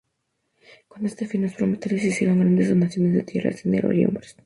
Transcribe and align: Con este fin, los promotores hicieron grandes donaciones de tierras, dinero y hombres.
Con 0.87 1.05
este 1.05 1.27
fin, 1.27 1.43
los 1.43 1.53
promotores 1.53 2.03
hicieron 2.03 2.39
grandes 2.39 2.69
donaciones 2.69 3.13
de 3.13 3.21
tierras, 3.21 3.61
dinero 3.61 3.93
y 3.93 4.03
hombres. 4.03 4.35